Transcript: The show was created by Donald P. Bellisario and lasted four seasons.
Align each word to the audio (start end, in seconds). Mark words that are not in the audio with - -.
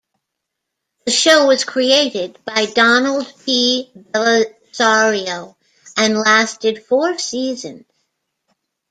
The 1.05 1.11
show 1.11 1.45
was 1.45 1.63
created 1.63 2.39
by 2.43 2.65
Donald 2.65 3.31
P. 3.45 3.91
Bellisario 3.95 5.55
and 5.95 6.17
lasted 6.17 6.83
four 6.87 7.19
seasons. 7.19 7.85